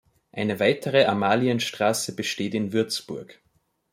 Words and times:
Eine 0.31 0.59
weitere 0.59 1.05
Amalienstraße 1.05 2.15
besteht 2.15 2.55
in 2.55 2.73
Würzburg. 2.73 3.39